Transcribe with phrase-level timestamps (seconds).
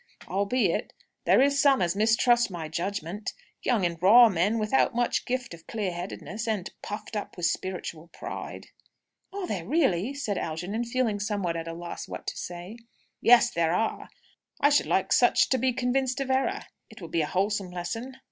[0.27, 0.93] "Albeit
[1.25, 5.67] there is some as mistrust my judgment; young and raw men without much gift of
[5.67, 8.69] clear headedness, and puffed up with spiritual pride."
[9.31, 12.77] "Are there, really?" said Algernon, feeling somewhat at a loss what to say.
[13.21, 14.09] "Yes, there are.
[14.59, 16.63] I should like such to be convinced of error.
[16.89, 18.17] It would be a wholesome lesson."